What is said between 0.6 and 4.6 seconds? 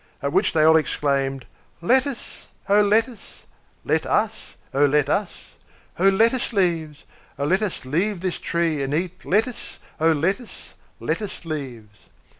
all exclaimed, "Lettuce! O lettuce Let us,